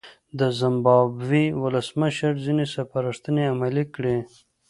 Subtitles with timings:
[0.39, 4.17] د زیمبابوې ولسمشر ځینې سپارښتنې عملي کړې.